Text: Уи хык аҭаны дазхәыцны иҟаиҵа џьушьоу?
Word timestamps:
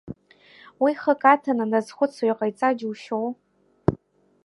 Уи 0.81 0.93
хык 1.01 1.21
аҭаны 1.33 1.65
дазхәыцны 1.71 2.25
иҟаиҵа 2.29 2.69
џьушьоу? 2.77 3.27